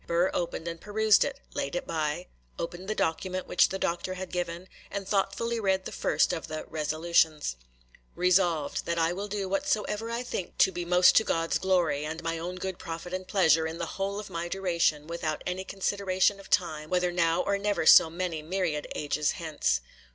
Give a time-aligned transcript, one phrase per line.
[0.07, 5.07] Burr opened and perused it,—laid it by,—opened the document which the Doctor had given, and
[5.07, 7.55] thoughtfully read the first of the 'Resolutions':—
[8.15, 12.23] 'Resolved, That I will do whatsoever I think to be most to God's glory, and
[12.23, 16.39] my own good profit and pleasure in the whole of my duration, without any consideration
[16.39, 19.81] of time, whether now or never so many myriad ages hence.